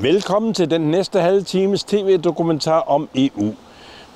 [0.00, 3.54] Velkommen til den næste halve times tv-dokumentar om EU.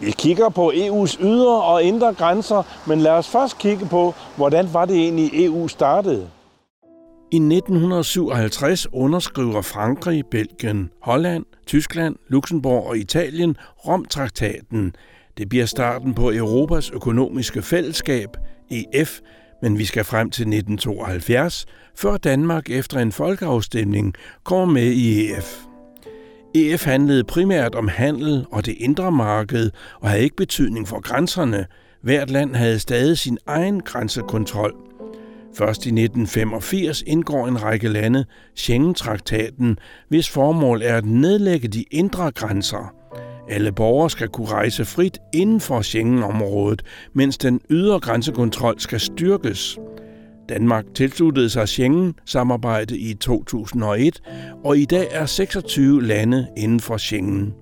[0.00, 4.69] Vi kigger på EU's ydre og indre grænser, men lad os først kigge på, hvordan
[4.72, 6.31] var det egentlig EU startede.
[7.33, 13.56] I 1957 underskriver Frankrig, Belgien, Holland, Tyskland, Luxembourg og Italien
[13.87, 14.96] Rom-traktaten.
[15.38, 18.28] Det bliver starten på Europas økonomiske fællesskab,
[18.70, 19.20] EF,
[19.62, 24.15] men vi skal frem til 1972, før Danmark efter en folkeafstemning
[24.45, 25.65] kommer med i EF.
[26.55, 31.67] EF handlede primært om handel og det indre marked og havde ikke betydning for grænserne.
[32.03, 34.75] Hvert land havde stadig sin egen grænsekontrol.
[35.57, 39.79] Først i 1985 indgår en række lande Schengen-traktaten,
[40.09, 43.04] hvis formål er at nedlægge de indre grænser.
[43.48, 49.79] Alle borgere skal kunne rejse frit inden for Schengen-området, mens den ydre grænsekontrol skal styrkes.
[50.48, 54.22] Danmark tilsluttede sig Schengen-samarbejdet i 2001,
[54.65, 57.55] og i dag er 26 lande inden for Schengen.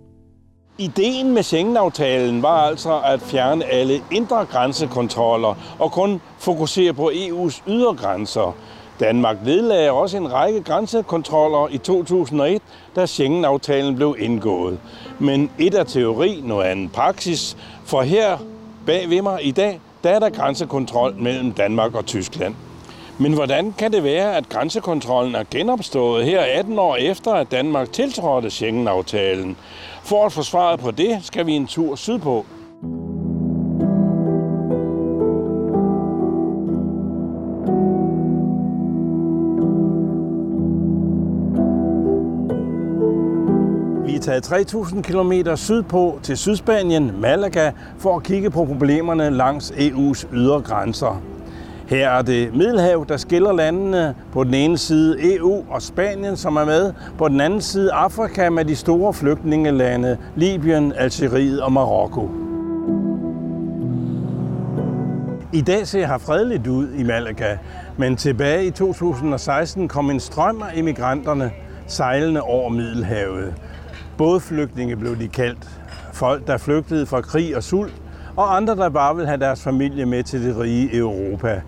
[0.78, 7.70] Ideen med Schengen-aftalen var altså at fjerne alle indre grænsekontroller og kun fokusere på EU's
[7.70, 8.56] ydre grænser.
[9.02, 12.62] Danmark vedlagde også en række grænsekontroller i 2001,
[12.96, 14.78] da Schengen-aftalen blev indgået.
[15.18, 18.38] Men et er teori, noget andet praksis, for her
[18.86, 22.54] bag ved mig i dag, der er der grænsekontrol mellem Danmark og Tyskland.
[23.18, 27.92] Men hvordan kan det være, at grænsekontrollen er genopstået her 18 år efter, at Danmark
[27.92, 29.56] tiltrådte Schengen-aftalen?
[30.02, 32.46] For at få svaret på det, skal vi en tur sydpå.
[44.40, 50.60] Taget 3.000 km sydpå til Sydspanien, Malaga, for at kigge på problemerne langs EU's ydre
[50.60, 51.22] grænser.
[51.86, 54.14] Her er det Middelhav, der skiller landene.
[54.32, 56.92] På den ene side EU og Spanien, som er med.
[57.18, 62.30] På den anden side Afrika med de store flygtningelande Libyen, Algeriet og Marokko.
[65.52, 67.56] I dag ser her fredeligt ud i Malaga,
[67.96, 71.50] men tilbage i 2016 kom en strøm af emigranterne
[71.86, 73.54] sejlende over Middelhavet.
[74.18, 75.68] Både flygtninge blev de kaldt.
[76.12, 77.94] Folk, der flygtede fra krig og sult,
[78.36, 81.62] og andre, der bare ville have deres familie med til det rige Europa.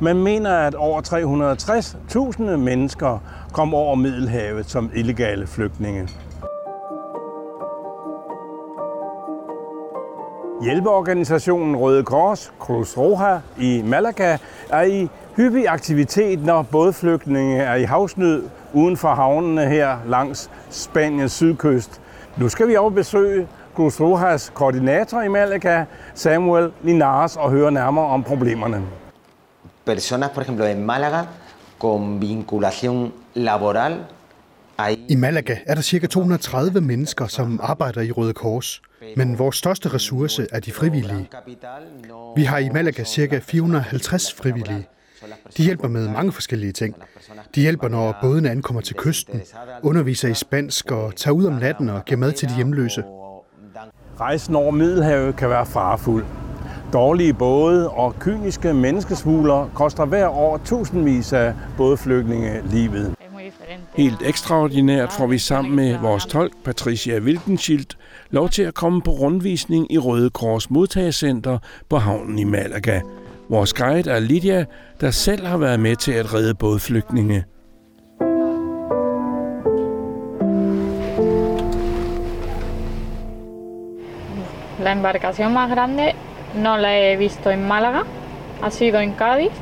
[0.00, 3.18] Man mener, at over 360.000 mennesker
[3.52, 6.08] kom over Middelhavet som illegale flygtninge.
[10.62, 14.38] Hjælpeorganisationen Røde Kors, Cruz Roja i Malaga,
[14.70, 20.50] er i hyppig aktivitet, når både flygtninge er i havsnød uden for havnene her langs
[20.70, 22.00] Spaniens sydkyst.
[22.36, 25.84] Nu skal vi over besøge Cruz Rojas koordinator i Malaga,
[26.14, 28.82] Samuel Linares, og høre nærmere om problemerne.
[29.86, 31.22] personas, por ejemplo, en Málaga
[31.78, 33.94] con vinculación laboral.
[35.08, 36.06] I Malaga er der ca.
[36.06, 38.82] 230 mennesker, som arbejder i Røde Kors.
[39.16, 41.28] Men vores største ressource er de frivillige.
[42.36, 43.38] Vi har i Malaga ca.
[43.38, 44.88] 450 frivillige.
[45.56, 46.94] De hjælper med mange forskellige ting.
[47.54, 49.42] De hjælper, når bådene ankommer til kysten,
[49.82, 53.04] underviser i spansk og tager ud om natten og giver mad til de hjemløse.
[54.20, 56.24] Rejsen over Middelhavet kan være farfuld.
[56.92, 63.14] Dårlige både og kyniske menneskesmugler koster hver år tusindvis af bådflygtninge livet.
[63.96, 67.86] Helt ekstraordinært får vi sammen med vores tolk, Patricia Wilkenschild,
[68.30, 71.58] lov til at komme på rundvisning i Røde Kors modtagecenter
[71.88, 73.00] på havnen i Malaga.
[73.50, 74.64] Vores guide er Lydia,
[75.00, 77.44] der selv har været med til at redde bådflygtninge.
[84.80, 86.12] La embarcación más grande
[86.54, 88.02] no la he visto en Málaga,
[88.62, 89.52] ha sido en Cádiz.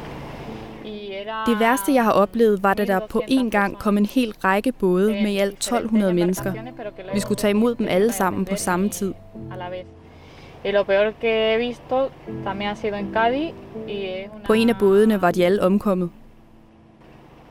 [1.46, 4.72] Det værste, jeg har oplevet, var, da der på én gang kom en hel række
[4.72, 6.52] både med i alt 1200 mennesker.
[7.14, 9.14] Vi skulle tage imod dem alle sammen på samme tid.
[14.46, 16.10] På en af bådene var de alle omkommet.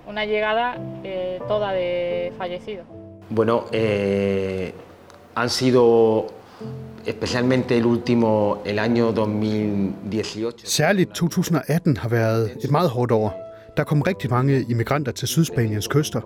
[0.07, 0.74] Una llegada
[1.06, 2.86] eh, toda de fallecidos.
[3.36, 4.72] Bueno, eh,
[5.38, 6.28] han sido
[7.06, 10.68] especialmente el último, el año 2018.
[10.68, 13.34] Særligt 2018 har været et meget hårdt år.
[13.78, 16.22] Der kom rigtig mange immigranter til Sydspaniens kyster.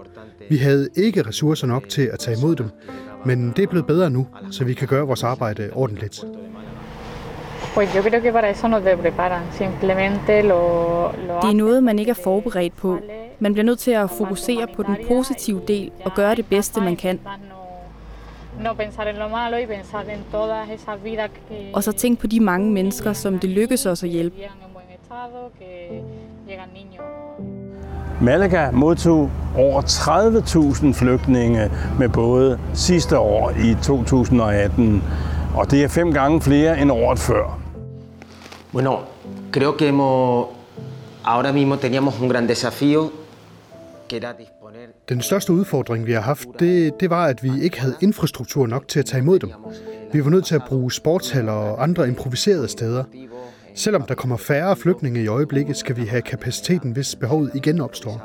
[0.49, 2.69] Vi havde ikke ressourcer nok til at tage imod dem,
[3.25, 6.25] men det er blevet bedre nu, så vi kan gøre vores arbejde ordentligt.
[7.73, 9.43] Pues yo creo que para eso no te preparan.
[9.51, 12.97] Simplemente lo, lo Det er noget, man ikke er forberedt på.
[13.39, 16.95] Man bliver nødt til at fokusere på den positive del og gøre det bedste, man
[16.95, 17.19] kan.
[18.59, 22.19] no pensar en lo malo y pensar en todas esas vidas que Og så tænk
[22.19, 24.35] på de mange mennesker, som det lykkes os at hjælpe.
[28.21, 35.03] Malaga modtog over 30.000 flygtninge med både sidste år i 2018,
[35.55, 37.59] og det er fem gange flere end året før.
[38.71, 38.91] Bueno,
[39.51, 40.47] creo que hemos,
[41.23, 43.11] ahora mismo teníamos un gran desafío,
[44.09, 44.79] que era disponer
[45.09, 48.87] Den største udfordring, vi har haft, det, det var, at vi ikke havde infrastruktur nok
[48.87, 49.51] til at tage imod dem.
[50.13, 53.03] Vi var nødt til at bruge sportshaller og andre improviserede steder.
[53.75, 58.21] Selvom der kommer færre flygtninge i øjeblikket, skal vi have kapaciteten, hvis behovet igen opstår.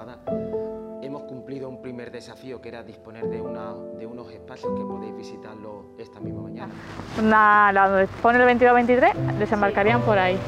[2.65, 6.73] Que era disponer de, una, de unos espacios que podéis visitarlo esta misma mañana.
[7.19, 10.39] Una, la donde pone el 22-23, desembarcarían por ahí.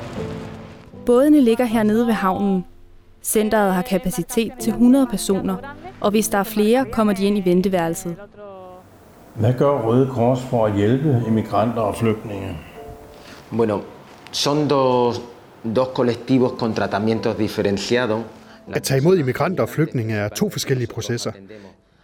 [1.04, 2.64] Bådene ligger hernede ved havnen.
[3.22, 5.56] Centeret har kapacitet til 100 personer,
[6.00, 8.16] og hvis der er flere, kommer de ind i venteværelset.
[9.34, 12.56] Hvad gør Røde Kors for at hjælpe immigranter og flygtninge?
[13.56, 13.80] Bueno,
[14.32, 15.20] son dos,
[15.76, 18.22] dos colectivos con tratamientos diferenciados.
[18.72, 21.32] At tage imod immigranter og flygtninge er to forskellige processer.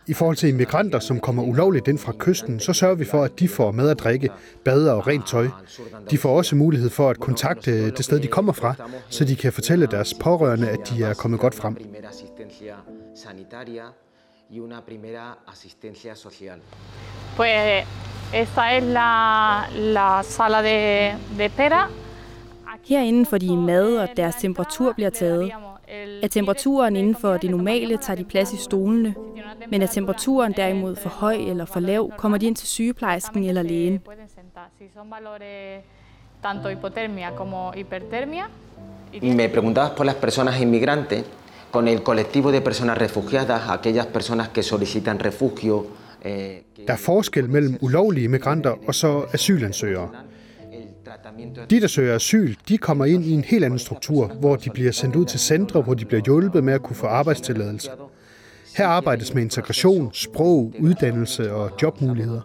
[0.06, 3.38] I forhold til immigranter, som kommer ulovligt ind fra kysten, så sørger vi for, at
[3.38, 4.31] de får mad at drikke,
[4.64, 5.49] bade og rent tøj.
[6.10, 8.75] De får også mulighed for at kontakte det sted, de kommer fra,
[9.08, 11.76] så de kan fortælle deres pårørende, at de er kommet godt frem.
[17.37, 17.87] Pues
[18.34, 21.88] esta es la, la sala de, de espera.
[22.84, 25.52] Herinde får de mad, og deres temperatur bliver taget.
[26.22, 29.14] Er temperaturen inden for det normale, tager de plads i stolene.
[29.70, 33.62] Men er temperaturen derimod for høj eller for lav, kommer de ind til sygeplejersken eller
[33.62, 34.00] lægen.
[36.42, 38.44] Tanto hipotermia como hipertermia.
[39.22, 41.24] Me preguntabas por las personas inmigrantes,
[41.70, 45.86] con el colectivo de personas refugiadas, aquellas personas que solicitan refugio.
[46.25, 50.08] eh, Der er forskel mellem ulovlige immigranter og så asylansøgere.
[51.70, 54.92] De, der søger asyl, de kommer ind i en helt anden struktur, hvor de bliver
[54.92, 57.90] sendt ud til centre, hvor de bliver hjulpet med at kunne få arbejdstilladelse.
[58.76, 62.40] Her arbejdes med integration, sprog, uddannelse og jobmuligheder.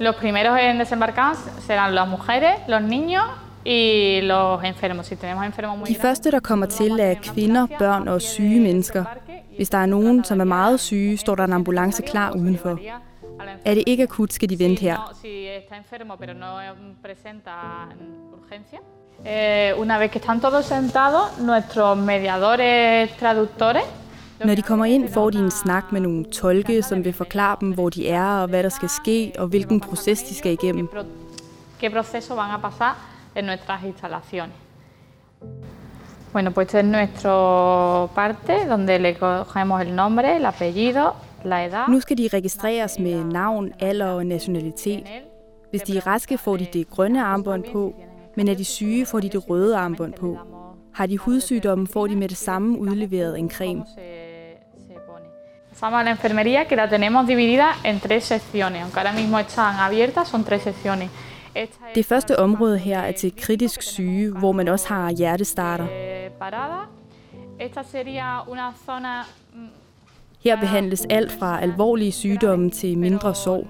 [0.00, 1.34] Los primeros en desembarcar
[1.68, 3.26] serán las mujeres, los niños
[3.64, 5.06] y los enfermos.
[5.06, 9.04] Si tenemos enfermos muy De første, der kommer til, er kvinder, børn og syge mennesker.
[9.56, 12.78] Hvis der er nogen, som er meget syge, står der en ambulance klar udenfor.
[13.64, 15.14] Er det ikke akut, skal de vente her.
[19.24, 19.70] Eh.
[19.70, 23.84] Eh, una vez que están todos sentados, nuestros mediadores traductores
[24.44, 27.70] Når de kommer ind, får de en snak med nogle tolke, som vil forklare dem,
[27.70, 30.88] hvor de er, og hvad der skal ske, og hvilken proces de skal igennem.
[31.80, 32.96] qué proceso van a pasar
[33.34, 34.56] en nuestras instalaciones.
[36.32, 41.14] Bueno, pues es nuestro parte donde le cogemos el nombre, el apellido.
[41.88, 45.06] Nu skal de registreres med navn, alder og nationalitet.
[45.70, 47.94] Hvis de er raske, får de det grønne armbånd på,
[48.36, 50.38] men er de syge, får de det røde armbånd på.
[50.94, 53.84] Har de hudsygdomme, får de med det samme udleveret en creme.
[55.70, 59.74] Pasamos a la enfermería que la tenemos dividida en tres secciones, aunque ahora mismo están
[59.86, 61.10] abiertas, son tres secciones.
[61.94, 65.86] Det første område her er til kritisk syge, hvor man også har hjertestarter.
[66.38, 66.80] parada.
[67.58, 69.68] Esta sería una zona mm,
[70.44, 73.66] Her behandles alt fra alvorlige sygdomme til mindre sorg.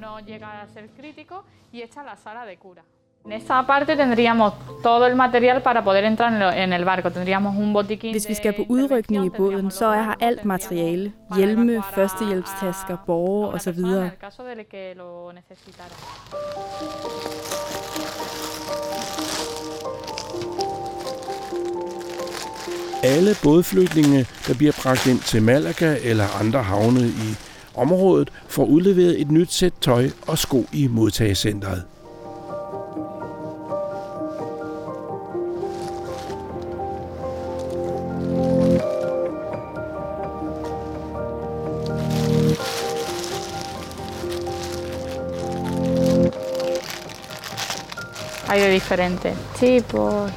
[8.12, 11.12] Hvis vi skal på udrykning i båden, så er her alt materiale.
[11.36, 13.78] Hjelme, førstehjælpstasker, a borger una osv.
[23.04, 27.36] Alle bådflygtninge, der bliver bragt ind til Malaga eller andre havne i
[27.74, 31.82] området, får udleveret et nyt sæt tøj og sko i modtagecentret.
[48.46, 50.30] Hay de diferentes tipos.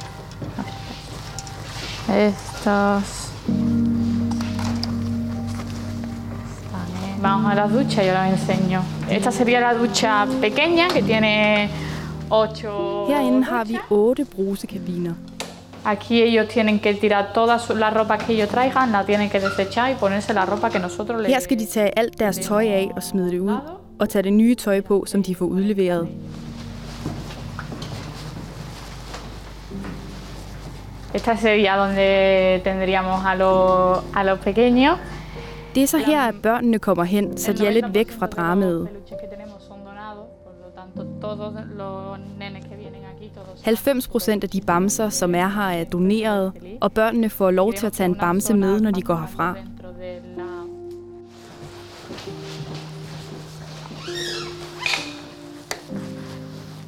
[2.66, 3.00] Eh.
[7.20, 8.82] Vamos a la ducha, yo los enseño.
[9.10, 11.68] Esta sería la ducha pequeña que tiene
[12.28, 13.06] ocho.
[13.08, 15.14] Herinde har vi otte brusekabiner.
[15.84, 19.90] Aquí ellos tienen que tirar toda la ropa que ellos traigan, la tienen que desechar
[19.90, 22.90] y ponerse la ropa que nosotros les Her skal de tage alt deres tøj af
[22.96, 23.56] og smide det ud,
[23.98, 26.08] og tage det nye tøj på, som de får udleveret.
[31.18, 34.98] Esta sería donde tendríamos a los, a los pequeños.
[35.74, 38.80] Det er så her, at børnene kommer hen, så de er lidt væk fra dramaet.
[38.80, 43.30] Los peluches que tenemos son donados, por lo tanto todos los nenes que vienen aquí,
[43.34, 47.72] todos 90 procent af de bamser, som er her, er doneret, og børnene får lov
[47.72, 49.54] til at tage en bamse med, når de går herfra.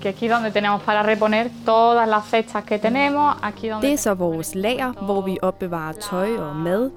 [0.01, 3.37] Que aquí donde tenemos para reponer todas las cestas que tenemos.
[3.43, 6.91] Aquí donde Det er så vores lager, hvor vi opbevarer tøj og mad.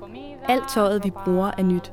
[0.47, 1.91] Alt tøjet, vi bruger, er nyt.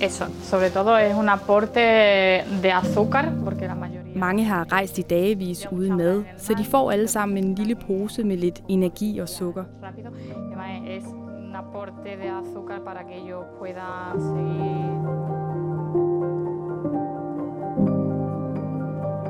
[0.00, 1.80] Eso, sobre todo es un aporte
[2.62, 4.16] de azúcar, porque la mayoría...
[4.16, 8.24] Mange har rejst i dagevis uden mad, så de får alle sammen en lille pose
[8.24, 9.64] med lidt energi og sukker.
[10.86, 15.20] Es un aporte de azúcar para que ellos puedan seguir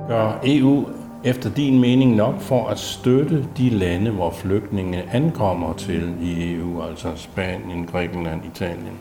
[0.08, 0.84] Gør EU
[1.24, 6.82] efter din mening nok for at støtte de lande, hvor flygtninge ankommer til i EU,
[6.82, 9.00] altså Spanien, Grækenland, Italien?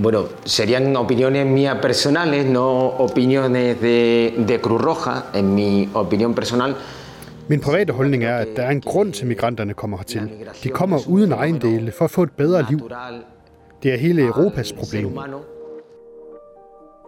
[0.00, 5.26] Bueno, serían opiniones mías personales, no opiniones de, de Cruz Roja.
[5.34, 6.76] En mi opinión personal,
[7.50, 10.30] Min private holdning er, at der er en grund til, at migranterne kommer hertil.
[10.64, 12.80] De kommer uden ejendele for at få et bedre liv.
[13.82, 15.18] Det er hele Europas problem.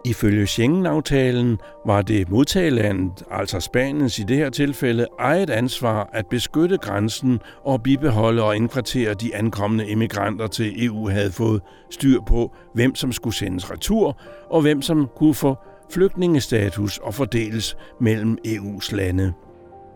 [0.05, 6.77] Ifølge Schengen-aftalen var det modtagerlandet, altså Spaniens i det her tilfælde, eget ansvar at beskytte
[6.77, 12.95] grænsen og bibeholde og indkvartere de ankommende immigranter til EU havde fået styr på, hvem
[12.95, 14.17] som skulle sendes retur
[14.49, 15.55] og hvem som kunne få
[15.91, 19.33] flygtningestatus og fordeles mellem EU's lande.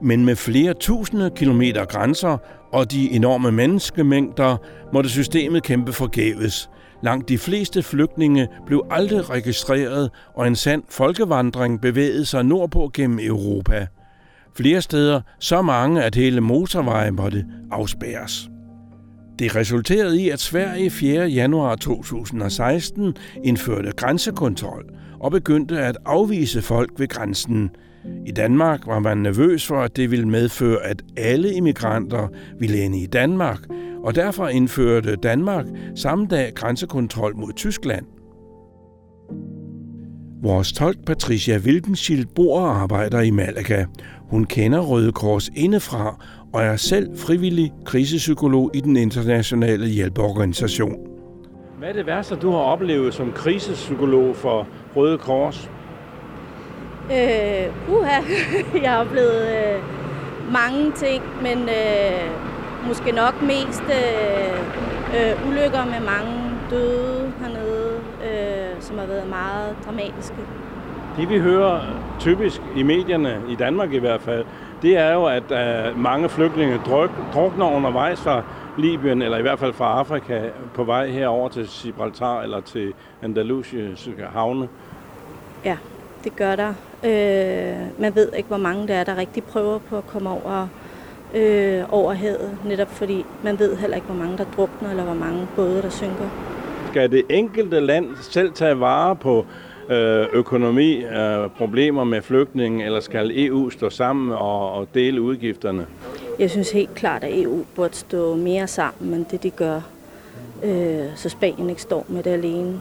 [0.01, 2.37] Men med flere tusinde kilometer grænser
[2.73, 4.57] og de enorme menneskemængder
[4.93, 6.69] måtte systemet kæmpe forgæves.
[7.05, 13.19] Langt de fleste flygtninge blev aldrig registreret, og en sand folkevandring bevægede sig nordpå gennem
[13.19, 13.87] Europa.
[14.55, 18.49] Flere steder så mange, at hele motorvejen måtte afspærres.
[19.39, 21.25] Det resulterede i, at Sverige 4.
[21.25, 24.85] januar 2016 indførte grænsekontrol
[25.19, 27.69] og begyndte at afvise folk ved grænsen.
[28.25, 32.27] I Danmark var man nervøs for, at det ville medføre, at alle immigranter
[32.59, 33.59] ville ende i Danmark,
[34.05, 38.05] og derfor indførte Danmark samme dag grænsekontrol mod Tyskland.
[40.41, 43.85] Vores tolk Patricia Wilkenschild bor og arbejder i Malaga.
[44.29, 50.95] Hun kender Røde Kors indefra og er selv frivillig krisepsykolog i den internationale hjælpeorganisation.
[51.79, 55.69] Hvad er det værste, du har oplevet som krisepsykolog for Røde Kors?
[57.11, 58.21] Øh, uha,
[58.83, 59.81] jeg har oplevet øh,
[60.53, 62.54] mange ting, men øh,
[62.87, 64.59] måske nok mest øh,
[65.15, 70.37] øh, ulykker med mange døde hernede, øh, som har været meget dramatiske.
[71.17, 71.81] Det vi hører
[72.19, 74.45] typisk i medierne, i Danmark i hvert fald,
[74.81, 78.43] det er jo, at uh, mange flygtninge druk, drukner undervejs fra
[78.77, 80.41] Libyen, eller i hvert fald fra Afrika,
[80.73, 84.67] på vej herover til Gibraltar eller til Andalusiske havne.
[85.65, 85.77] Ja,
[86.23, 86.73] det gør der.
[87.03, 90.67] Øh, man ved ikke, hvor mange der er, der rigtig prøver på at komme over,
[91.33, 95.13] øh, over havet, netop fordi man ved heller ikke, hvor mange der drukner, eller hvor
[95.13, 96.29] mange både, der synker.
[96.91, 99.45] Skal det enkelte land selv tage vare på
[99.89, 105.85] øh, økonomi, øh, problemer med flygtninge, eller skal EU stå sammen og, og dele udgifterne?
[106.39, 109.81] Jeg synes helt klart, at EU burde stå mere sammen, end det de gør,
[110.63, 112.79] øh, så Spanien ikke står med det alene.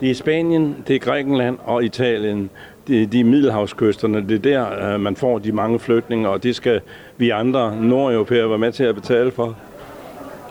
[0.00, 2.50] Det er Spanien, det er Grækenland og Italien
[2.88, 4.28] de, de middelhavskysterne.
[4.28, 6.80] Det er der, øh, man får de mange flygtninge, og det skal
[7.16, 9.56] vi andre nordeuropæere være med til at betale for.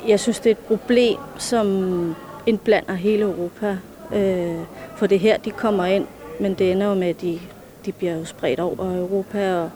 [0.07, 2.15] Jeg synes, det er et problem, som
[2.45, 3.77] indblander hele Europa.
[4.15, 4.55] Øh,
[4.97, 6.05] for det her, de kommer ind,
[6.39, 7.39] men det ender jo med, at de,
[7.85, 9.55] de bliver jo spredt over Europa.
[9.55, 9.69] Og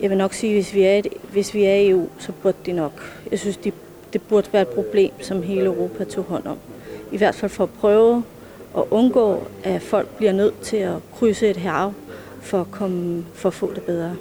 [0.00, 2.32] jeg vil nok sige, at hvis vi er, et- hvis vi er i EU, så
[2.42, 2.92] burde det nok.
[3.30, 3.72] Jeg synes, de,
[4.12, 6.56] det burde være et problem, som hele Europa tog hånd om.
[7.12, 8.22] I hvert fald for at prøve
[8.76, 11.92] at undgå, at folk bliver nødt til at krydse et hav
[12.40, 14.16] for at, komme, for at få det bedre.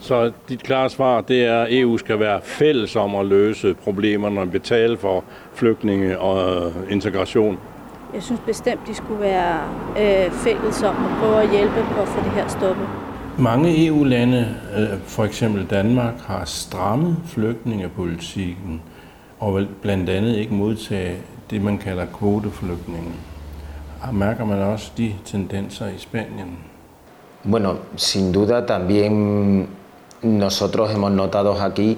[0.00, 4.40] Så dit klare svar, det er, at EU skal være fælles om at løse problemerne
[4.40, 7.58] og betale for flygtninge og øh, integration.
[8.14, 9.60] Jeg synes bestemt, de skulle være
[9.98, 12.88] øh, fælles om at prøve at hjælpe på at få det her stoppet.
[13.38, 18.82] Mange EU-lande, øh, for eksempel Danmark, har strammet flygtningepolitikken
[19.38, 21.16] og vil blandt andet ikke modtage
[21.50, 23.12] det, man kalder kvoteflygtninge.
[24.12, 26.58] Mærker man også de tendenser i Spanien?
[27.50, 29.66] Bueno, sin duda también
[30.22, 31.96] nosotros hemos notado aquí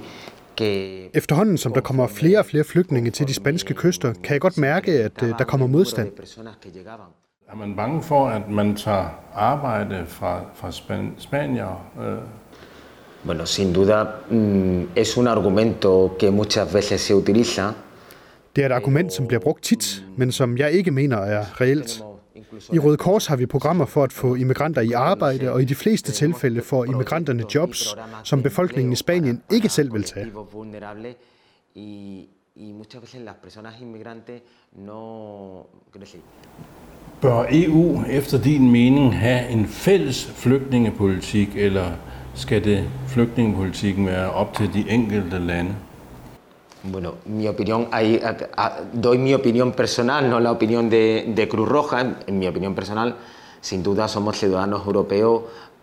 [0.56, 4.40] que Efterhånden som der kommer flere og flere flygtninge til de spanske kyster, kan jeg
[4.40, 6.08] godt mærke, at øh, der kommer modstand.
[7.52, 9.04] Er man bange for, at man tager
[9.34, 11.84] arbejde fra, fra Span- Spanier?
[12.00, 12.18] Øh,
[13.24, 17.62] Bueno, sin duda mm, es un argumento que muchas veces se utiliza.
[18.56, 22.02] Det er et argument, som bliver brugt tit, men som jeg ikke mener er reelt.
[22.72, 25.74] I Røde Kors har vi programmer for at få immigranter i arbejde, og i de
[25.74, 30.26] fleste tilfælde får immigranterne jobs, som befolkningen i Spanien ikke selv vil tage.
[37.20, 41.92] Bør EU efter din mening have en fælles flygtningepolitik, eller
[42.34, 45.74] skal det flygtningepolitikken være op til de enkelte lande?
[46.84, 51.48] Bueno, mi opinión, hay, a- a- doy mi opinión personal, no la opinión de, de
[51.48, 52.16] Cruz Roja.
[52.26, 53.14] En mi opinión personal,
[53.60, 55.42] sin duda somos ciudadanos europeos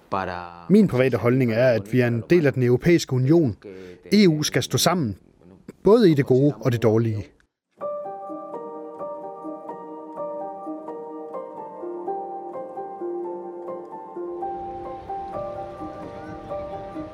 [0.09, 0.65] para...
[0.69, 3.55] Min private holdning er, at vi er en del af den europæiske union.
[4.11, 5.15] EU skal stå sammen,
[5.83, 7.27] både i det gode og det dårlige.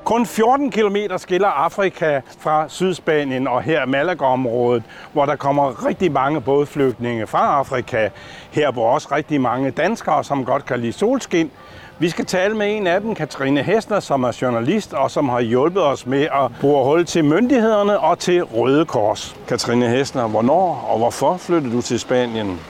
[0.06, 4.82] Kun 14 km skiller Afrika fra Sydspanien og her Malaga-området,
[5.12, 8.08] hvor der kommer rigtig mange bådflygtninge fra Afrika.
[8.50, 11.50] Her bor også rigtig mange danskere, som godt kan lide solskin.
[11.98, 15.40] Vi skal tale med en af dem, Katrine Hessner, som er journalist og som har
[15.40, 19.36] hjulpet os med at bruge hul til myndighederne og til Røde Kors.
[19.48, 22.60] Katrine Hessner, hvornår og hvorfor flyttede du til Spanien?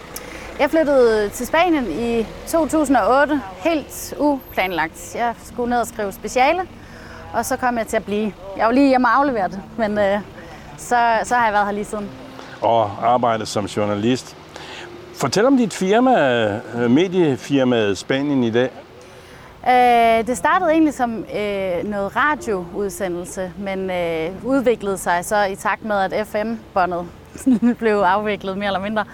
[0.60, 5.14] Jeg flyttede til Spanien i 2008, helt uplanlagt.
[5.14, 6.60] Jeg skulle ned og skrive speciale,
[7.36, 8.32] og så kom jeg til at blive.
[8.56, 10.20] Jeg var lige hjemme og aflevere det, men øh,
[10.76, 12.10] så, så har jeg været her lige siden.
[12.60, 14.36] og arbejdet som journalist.
[15.14, 18.70] Fortæl om dit firma, øh, mediefirmaet Spanien i dag.
[19.68, 25.84] Øh, det startede egentlig som øh, noget radioudsendelse, men øh, udviklede sig så i takt
[25.84, 27.06] med, at FM-båndet
[27.78, 29.04] blev afviklet mere eller mindre.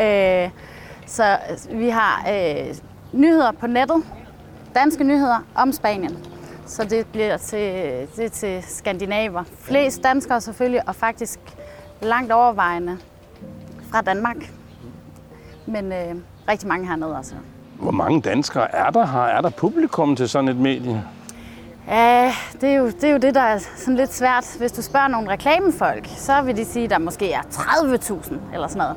[0.00, 0.50] Øh,
[1.06, 1.36] så
[1.72, 2.74] vi har øh,
[3.12, 4.02] nyheder på nettet,
[4.74, 6.16] danske nyheder om Spanien.
[6.70, 7.58] Så det bliver til,
[8.16, 9.44] det er til skandinaver.
[9.58, 11.40] Flest danskere selvfølgelig, og faktisk
[12.02, 12.98] langt overvejende
[13.90, 14.36] fra Danmark.
[15.66, 16.14] Men øh,
[16.48, 17.34] rigtig mange hernede også.
[17.78, 19.20] Hvor mange danskere er der her?
[19.20, 21.04] Er der publikum til sådan et medie?
[21.88, 24.56] Ja, det er, jo, det er jo det, der er sådan lidt svært.
[24.58, 28.68] Hvis du spørger nogle reklamefolk, så vil de sige, at der måske er 30.000 eller
[28.68, 28.96] sådan noget.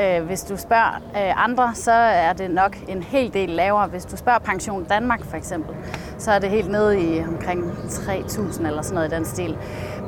[0.00, 3.86] Øh, Hvis du spørger øh, andre, så er det nok en hel del lavere.
[3.86, 5.76] Hvis du spørger Pension Danmark for eksempel,
[6.18, 9.58] så er det helt nede i omkring 3.000 eller sådan noget i den stil.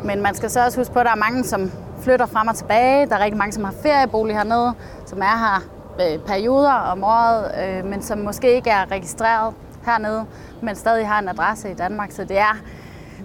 [0.05, 1.71] Men man skal så også huske på, at der er mange, som
[2.03, 3.07] flytter frem og tilbage.
[3.07, 4.75] Der er rigtig mange, som har feriebolig hernede,
[5.07, 5.63] som er her
[6.01, 9.55] øh, perioder om året, øh, men som måske ikke er registreret
[9.87, 10.25] hernede,
[10.63, 12.11] men stadig har en adresse i Danmark.
[12.11, 12.57] Så det er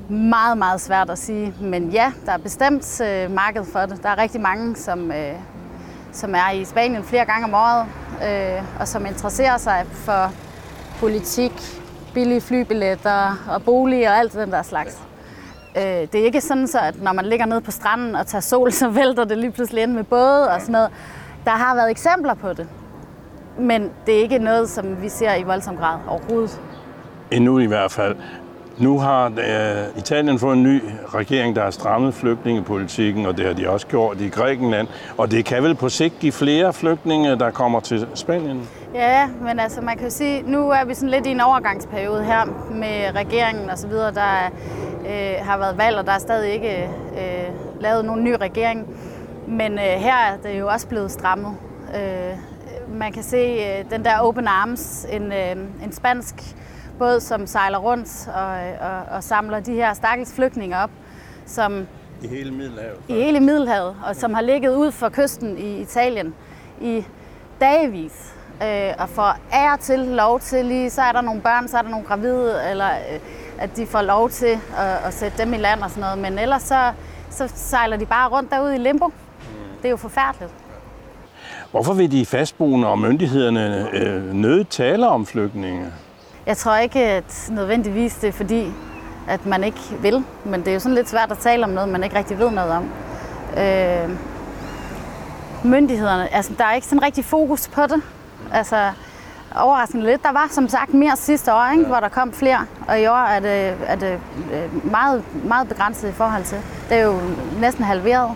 [0.10, 1.54] meget, meget svært at sige.
[1.62, 4.04] Men ja, der er bestemt øh, marked for det.
[4.04, 5.34] Der er rigtig mange, som, øh,
[6.12, 7.86] som er i Spanien flere gange om året,
[8.30, 10.32] øh, og som interesserer sig for
[11.00, 11.52] politik,
[12.14, 15.02] billige flybilletter og bolig og alt den der slags.
[15.78, 18.42] Øh, det er ikke sådan, så at når man ligger nede på stranden og tager
[18.42, 20.90] sol, så vælter det lige pludselig ind med både og sådan noget.
[21.46, 22.68] Der har været eksempler på det,
[23.60, 26.62] men det er ikke noget, som vi ser i voldsom grad overhovedet.
[27.32, 28.16] Endnu i hvert fald.
[28.82, 30.82] Nu har øh, Italien fået en ny
[31.14, 34.88] regering, der har strammet flygtningepolitikken, og det har de også gjort i Grækenland.
[35.18, 38.70] Og det kan vel på sigt give flere flygtninge, der kommer til Spanien?
[38.94, 42.24] Ja, men altså man kan jo sige, nu er vi sådan lidt i en overgangsperiode
[42.24, 44.14] her med regeringen og så videre.
[44.14, 44.52] Der
[45.00, 48.88] øh, har været valg, og der er stadig ikke øh, lavet nogen ny regering.
[49.48, 51.56] Men øh, her er det jo også blevet strammet.
[51.96, 52.38] Øh,
[52.98, 55.52] man kan se øh, den der Open Arms, en, øh,
[55.84, 56.56] en spansk
[57.02, 58.52] båd, som sejler rundt og,
[58.90, 60.90] og, og samler de her stakkels flygtninge op,
[61.46, 61.88] som
[62.24, 62.98] I hele Middelhavet?
[63.08, 66.34] i hele Middelhavet, og som har ligget ud for kysten i Italien
[66.82, 67.06] i
[67.62, 68.34] dagevis.
[68.64, 71.82] Øh, og får ære til lov til lige, så er der nogle børn, så er
[71.82, 73.20] der nogle gravide, eller øh,
[73.58, 76.18] at de får lov til at, at sætte dem i land og sådan noget.
[76.18, 76.92] Men ellers så,
[77.30, 79.12] så sejler de bare rundt derude i limbo.
[79.78, 80.52] Det er jo forfærdeligt.
[81.72, 85.92] Hvorfor vil de fastboende og myndighederne øh, nødt tale om flygtninge?
[86.52, 88.72] Jeg tror ikke at nødvendigvis det er fordi,
[89.28, 91.90] at man ikke vil, men det er jo sådan lidt svært at tale om noget,
[91.90, 92.90] man ikke rigtig ved noget om.
[93.58, 94.10] Øh,
[95.64, 98.02] myndighederne, altså der er ikke sådan rigtig fokus på det.
[98.54, 98.92] Altså,
[99.56, 100.24] overraskende lidt.
[100.24, 101.84] Der var som sagt mere sidste år, ikke?
[101.84, 101.88] Ja.
[101.88, 104.20] hvor der kom flere, og i år er det, er det
[104.54, 106.58] øh, meget, meget begrænset i forhold til.
[106.90, 107.20] Det er jo
[107.62, 108.32] næsten halveret.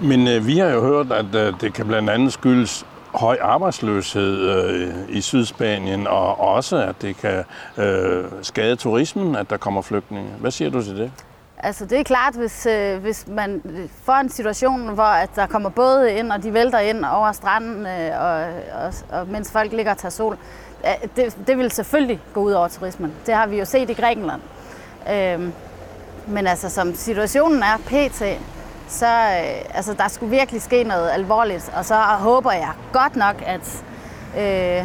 [0.00, 2.86] Men øh, vi har jo hørt, at øh, det kan blandt andet skyldes
[3.18, 7.44] høj arbejdsløshed øh, i Sydspanien, og også at det kan
[7.76, 10.30] øh, skade turismen, at der kommer flygtninge.
[10.40, 11.12] Hvad siger du til det?
[11.58, 13.62] Altså det er klart, hvis, øh, hvis man
[14.04, 17.86] får en situation, hvor at der kommer både ind, og de vælter ind over stranden,
[17.86, 18.44] øh, og,
[18.84, 20.38] og, og mens folk ligger og tager sol,
[20.84, 23.12] øh, det, det vil selvfølgelig gå ud over turismen.
[23.26, 24.40] Det har vi jo set i Grækenland.
[25.10, 25.40] Øh,
[26.26, 28.22] men altså som situationen er pt.,
[28.88, 33.42] så øh, altså, der skulle virkelig ske noget alvorligt, og så håber jeg godt nok,
[33.46, 33.84] at,
[34.38, 34.84] øh,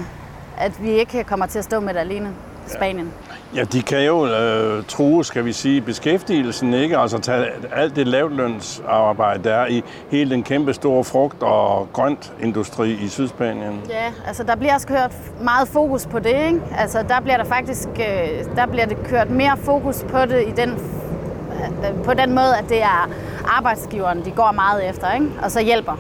[0.57, 2.29] at vi ikke kommer til at stå med det alene,
[2.67, 3.13] Spanien.
[3.55, 6.97] Ja, de kan jo øh, true, skal vi sige, beskæftigelsen, ikke?
[6.97, 12.33] Altså tage alt det lavtlønsarbejde, der er i hele den kæmpe store frugt- og grønt
[12.41, 13.81] industri i Sydspanien.
[13.89, 15.11] Ja, altså der bliver også kørt
[15.41, 16.61] meget fokus på det, ikke?
[16.77, 20.51] Altså der bliver der faktisk, øh, der bliver det kørt mere fokus på det i
[20.51, 23.09] den, øh, på den måde, at det er
[23.47, 25.29] arbejdsgiveren, de går meget efter, ikke?
[25.41, 25.97] Og så hjælper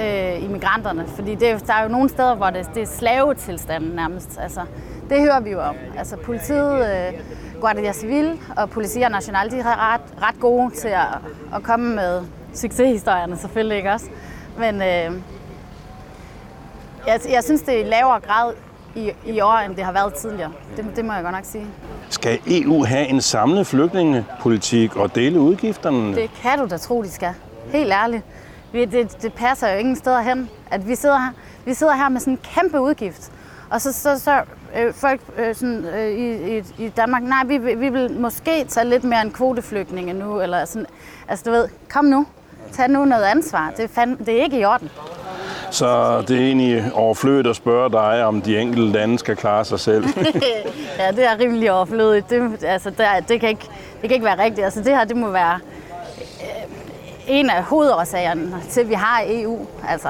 [0.00, 1.06] øh, immigranterne.
[1.06, 4.38] Fordi det, der er jo nogle steder, hvor det, det er slavetilstanden nærmest.
[4.40, 4.60] Altså,
[5.10, 5.76] det hører vi jo om.
[5.98, 7.20] Altså politiet, øh,
[7.60, 11.18] Guardia Civil og Policia Nacional, de er ret, ret gode til at,
[11.54, 12.22] at komme med
[12.54, 14.06] succeshistorierne selvfølgelig ikke også.
[14.58, 15.12] Men øh,
[17.06, 18.52] jeg, jeg synes, det er i lavere grad
[18.94, 20.52] i, i år, end det har været tidligere.
[20.76, 21.66] Det, det må jeg godt nok sige.
[22.08, 26.14] Skal EU have en samlet flygtningepolitik og dele udgifterne?
[26.14, 27.34] Det kan du da tro, de skal.
[27.72, 28.22] Helt ærligt.
[28.72, 31.30] Det, det passer jo ingen steder hen, at vi sidder her,
[31.64, 33.32] vi sidder her med sådan en kæmpe udgift.
[33.70, 34.42] Og så, så, så
[34.78, 38.88] øh, folk øh, sådan, øh, i, i, i Danmark, nej, vi, vi vil måske tage
[38.88, 40.86] lidt mere en kvoteflygtninge nu, eller sådan,
[41.28, 42.26] altså du ved, kom nu,
[42.72, 44.90] tag nu noget ansvar, det er, fand, det er ikke i orden.
[45.74, 49.80] Så det er egentlig overflødigt at spørge dig, om de enkelte lande skal klare sig
[49.80, 50.04] selv.
[50.98, 52.30] ja, det er rimelig overflødigt.
[52.30, 54.64] Det, altså, det, det, kan ikke, det kan ikke være rigtigt.
[54.64, 55.58] Altså, det her det må være
[56.40, 59.66] øh, en af hovedårsagerne til, at vi har EU.
[59.88, 60.08] Altså,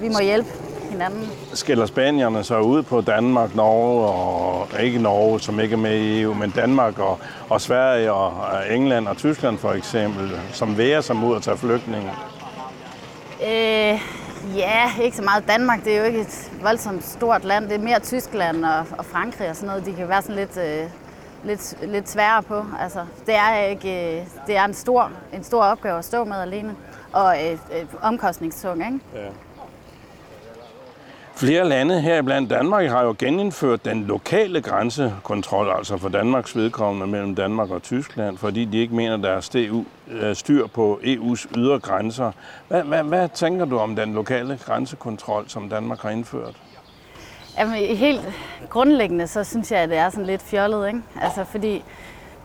[0.00, 0.48] vi må hjælpe
[0.90, 1.28] hinanden.
[1.54, 6.20] Skælder spanierne så ud på Danmark, Norge og ikke Norge, som ikke er med i
[6.20, 8.32] EU, men Danmark og, og Sverige og
[8.70, 12.10] England og Tyskland for eksempel, som værer sig ud og tager flygtninge?
[13.48, 14.00] Øh,
[14.54, 15.48] ja, ikke så meget.
[15.48, 17.64] Danmark, det er jo ikke et voldsomt stort land.
[17.64, 19.86] Det er mere Tyskland og, og Frankrig og sådan noget.
[19.86, 20.90] De kan være sådan lidt, øh,
[21.44, 22.64] lidt, lidt sværere på.
[22.80, 26.36] Altså, det er ikke, øh, det er en stor, en stor opgave at stå med
[26.36, 26.76] alene.
[27.12, 29.00] Og øh, øh, omkostningstung, ikke?
[29.14, 29.28] Ja.
[31.38, 37.06] Flere lande her blandt Danmark har jo genindført den lokale grænsekontrol, altså for Danmarks vedkommende
[37.06, 41.78] mellem Danmark og Tyskland, fordi de ikke mener, der er øh, styr på EU's ydre
[41.78, 42.32] grænser.
[42.68, 46.54] Hvad, hvad, hvad tænker du om den lokale grænsekontrol, som Danmark har indført?
[47.58, 48.20] Jamen, helt
[48.68, 51.00] grundlæggende, så synes jeg, at det er sådan lidt fjollet, ikke?
[51.22, 51.84] Altså, fordi,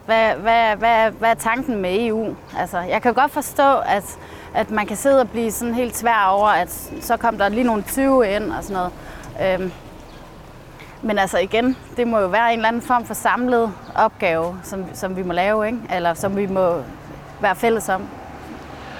[0.06, 2.36] hvad, hvad, hvad, hvad er tanken med EU?
[2.58, 4.18] Altså, jeg kan godt forstå, at
[4.54, 7.64] at man kan sidde og blive sådan helt svær over, at så kom der lige
[7.64, 8.92] nogle 20 ind og sådan noget.
[9.60, 9.72] Øhm,
[11.02, 14.84] men altså igen, det må jo være en eller anden form for samlet opgave, som,
[14.94, 15.78] som vi må lave, ikke?
[15.94, 16.82] eller som vi må
[17.40, 18.02] være fælles om.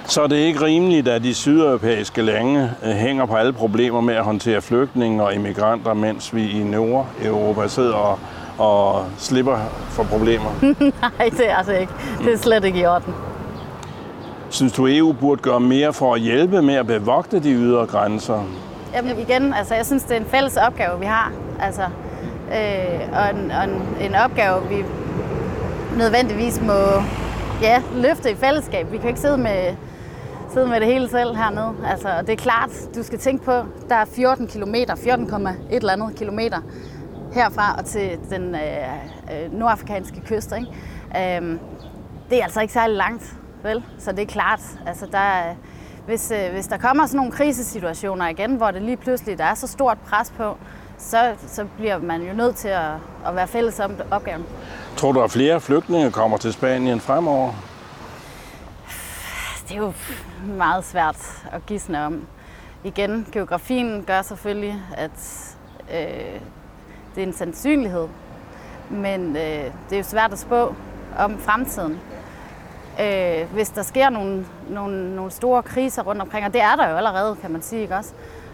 [0.05, 4.15] Så er det ikke rimeligt, at de sydeuropæiske lande øh, hænger på alle problemer med
[4.15, 8.19] at håndtere flygtninge og immigranter, mens vi i Nord-Europa sidder og,
[8.57, 9.57] og slipper
[9.89, 10.51] for problemer?
[11.01, 11.93] Nej, det er altså ikke.
[12.25, 13.13] Det er slet ikke i orden.
[14.53, 18.43] Synes du, EU burde gøre mere for at hjælpe med at bevogte de ydre grænser?
[18.93, 21.31] Jamen igen, altså jeg synes, det er en fælles opgave, vi har.
[21.59, 21.81] Altså,
[22.47, 24.85] øh, og en, og en, en opgave, vi
[25.97, 27.03] nødvendigvis må
[27.61, 28.91] ja, løfte i fællesskab.
[28.91, 29.75] Vi kan ikke sidde med,
[30.53, 31.73] sidde med det hele selv hernede.
[31.85, 33.51] Altså, og det er klart, du skal tænke på,
[33.89, 36.57] der er 14 km, 14,1 eller andet kilometer
[37.33, 38.61] herfra og til den øh,
[39.31, 40.53] øh, nordafrikanske kyst.
[40.57, 41.37] Ikke?
[41.41, 41.59] Øh,
[42.29, 43.83] det er altså ikke særlig langt vel?
[43.99, 45.55] Så det er klart, altså der,
[46.05, 49.55] hvis, øh, hvis der kommer sådan nogle krisesituationer igen, hvor det lige pludselig der er
[49.55, 50.57] så stort pres på,
[50.97, 52.91] så, så bliver man jo nødt til at,
[53.25, 54.45] at være fælles om opgaven.
[54.97, 57.51] Tror du, at flere flygtninge kommer til Spanien fremover?
[59.67, 59.93] Det er jo
[60.47, 62.27] meget svært at gisne om.
[62.83, 65.55] Igen, geografien gør selvfølgelig, at
[65.93, 66.39] øh,
[67.15, 68.07] det er en sandsynlighed.
[68.89, 70.75] Men øh, det er jo svært at spå
[71.17, 71.99] om fremtiden
[73.01, 76.89] øh, hvis der sker nogle, nogle, nogle store kriser rundt omkring, og det er der
[76.89, 78.13] jo allerede, kan man sige, ikke også?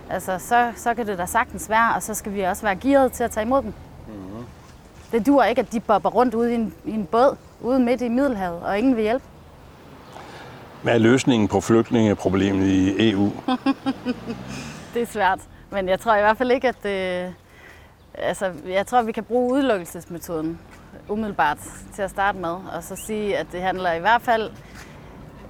[0.10, 3.12] Altså, så, så kan det da sagtens være, og så skal vi også være gearet
[3.12, 3.73] til at tage imod dem.
[4.08, 4.45] Mm-hmm.
[5.12, 8.02] Det dur ikke, at de bobber rundt ude i en, i en båd, ude midt
[8.02, 9.25] i Middelhavet, og ingen vil hjælpe.
[10.84, 13.32] Hvad er løsningen på flygtningeproblemet i EU?
[14.93, 17.34] det er svært, men jeg tror i hvert fald ikke, at det,
[18.13, 20.60] altså, jeg tror, vi kan bruge udelukkelsesmetoden
[21.10, 21.58] umiddelbart
[21.93, 24.52] til at starte med, og så sige, at det handler i hvert fald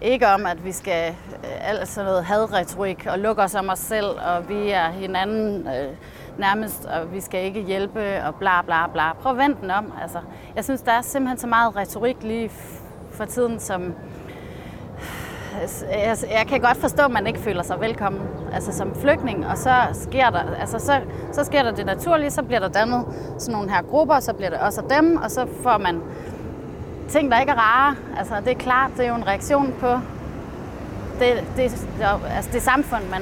[0.02, 3.80] ikke om, at vi skal øh, alt sådan noget hadretorik og lukke os om os
[3.80, 5.96] selv, og vi er hinanden øh,
[6.38, 9.14] nærmest, og vi skal ikke hjælpe, og bla bla bla.
[9.14, 9.94] Prøv at vente den om.
[10.02, 10.20] Altså,
[10.56, 12.52] jeg synes, der er simpelthen så meget retorik lige
[13.12, 13.94] for tiden, som
[15.92, 18.22] jeg, jeg kan godt forstå, at man ikke føler sig velkommen
[18.54, 22.44] altså som flygtning, og så sker der, altså så, så sker der det naturlige, så
[22.44, 23.06] bliver der dannet
[23.38, 26.02] sådan nogle her grupper, så bliver det også dem, og så får man
[27.10, 27.96] ting, der ikke er rare.
[28.18, 30.00] Altså det er klart, det er jo en reaktion på
[31.20, 31.88] det, det,
[32.36, 33.22] altså det samfund, man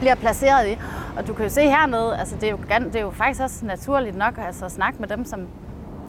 [0.00, 0.78] bliver placeret i.
[1.16, 3.66] Og du kan jo se hernede, altså det er jo, det er jo faktisk også
[3.66, 5.40] naturligt nok altså at snakke med dem, som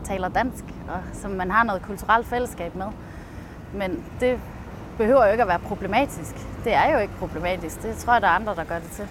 [0.04, 2.86] taler dansk, og som man har noget kulturelt fællesskab med.
[3.74, 4.40] Men det
[4.98, 6.36] behøver jo ikke at være problematisk.
[6.64, 7.82] Det er jo ikke problematisk.
[7.82, 9.08] Det tror jeg, der er andre, der gør det til.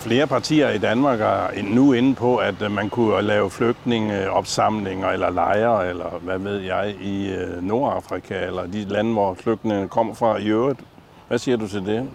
[0.00, 5.30] Flere partier i Danmark er nu inde på, at øh, man kunne lave flygtningeopsamlinger eller
[5.30, 10.36] lejre, eller hvad ved jeg, i øh, Nordafrika, eller de lande, hvor flygtningene kommer fra
[10.36, 10.80] i øvrigt.
[11.28, 12.08] Hvad siger du til det?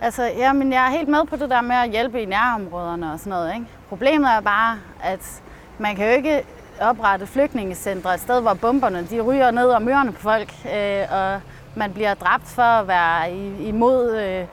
[0.00, 3.18] Altså, jamen, jeg er helt med på det der med at hjælpe i nærområderne og
[3.18, 3.54] sådan noget.
[3.54, 3.66] Ikke?
[3.88, 5.42] Problemet er bare, at
[5.78, 6.44] man kan jo ikke
[6.80, 11.40] oprette flygtningecentre et sted, hvor bomberne de ryger ned om ørerne på folk, øh, og
[11.76, 14.44] man bliver dræbt for at være imod, øh,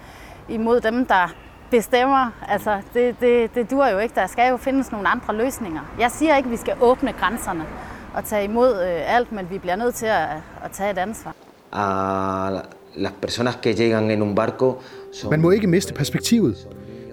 [0.49, 1.33] imod dem, der
[1.71, 2.31] bestemmer.
[2.47, 4.15] Altså, det, det, det dur jo ikke.
[4.15, 5.81] Der skal jo findes nogle andre løsninger.
[5.99, 7.65] Jeg siger ikke, at vi skal åbne grænserne
[8.13, 10.27] og tage imod øh, alt, men vi bliver nødt til at,
[10.63, 11.33] at tage et ansvar.
[11.71, 12.59] Uh,
[12.95, 14.81] las personas que llegan en un barco
[15.13, 15.29] son...
[15.29, 16.67] Man må ikke miste perspektivet.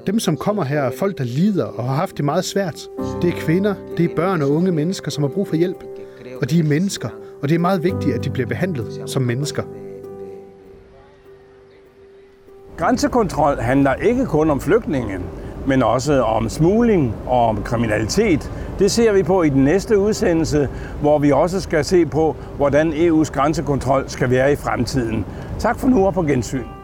[0.07, 2.81] Dem, som kommer her, er folk, der lider og har haft det meget svært.
[3.23, 5.85] Det er kvinder, det er børn og unge mennesker, som har brug for hjælp.
[6.43, 7.09] Og de er mennesker,
[7.43, 9.63] og det er meget vigtigt, at de bliver behandlet som mennesker.
[12.77, 15.19] Grænsekontrol handler ikke kun om flygtninge,
[15.67, 18.53] men også om smugling og om kriminalitet.
[18.79, 20.69] Det ser vi på i den næste udsendelse,
[21.01, 25.25] hvor vi også skal se på, hvordan EU's grænsekontrol skal være i fremtiden.
[25.59, 26.76] Tak for nu og på gensyn.